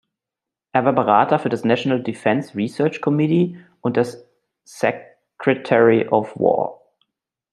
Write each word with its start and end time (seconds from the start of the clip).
Er 0.71 0.83
war 0.83 0.93
Berater 0.93 1.37
für 1.37 1.49
das 1.49 1.63
National 1.63 2.01
Defense 2.01 2.55
Research 2.57 3.01
Committee 3.01 3.63
und 3.81 3.97
das 3.97 4.25
"Secretary 4.65 6.07
of 6.07 6.35
War". 6.37 6.81